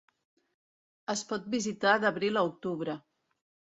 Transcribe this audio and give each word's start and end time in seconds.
Es 1.15 1.23
pot 1.33 1.47
visitar 1.57 1.95
d'abril 2.07 2.43
a 2.43 2.47
octubre. 2.53 3.01